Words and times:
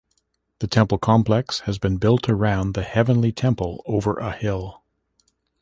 The 0.61 0.67
temple 0.67 0.97
complex 0.97 1.59
has 1.67 1.77
been 1.77 1.97
built 1.97 2.27
around 2.27 2.73
the 2.73 2.81
heavenly 2.81 3.31
temple 3.31 3.83
over 3.85 4.17
a 4.17 4.31
hill. 4.31 4.81